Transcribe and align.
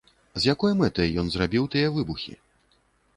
З 0.35 0.41
якой 0.53 0.71
мэтай 0.79 1.13
ён 1.23 1.29
зрабіў 1.33 1.67
тыя 1.75 1.91
выбухі? 1.99 2.33